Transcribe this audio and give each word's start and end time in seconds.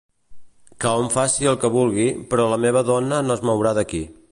Que 0.85 0.93
hom 1.01 1.09
faci 1.15 1.49
el 1.51 1.59
que 1.65 1.71
vulgui, 1.75 2.07
però 2.33 2.49
la 2.55 2.59
meva 2.65 2.83
dona 2.91 3.23
no 3.29 3.39
es 3.39 3.47
mourà 3.51 3.79
d'aquí. 3.81 4.05